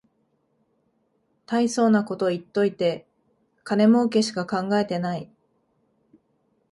[1.45, 3.05] たいそうなこと言っといて
[3.63, 5.31] 金もうけしか考えてない